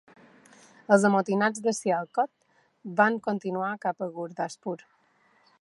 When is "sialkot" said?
1.81-2.33